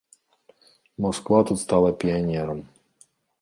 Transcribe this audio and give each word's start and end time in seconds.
Масква 0.97 1.43
тут 1.47 1.61
стала 1.65 1.93
піянерам. 1.93 2.65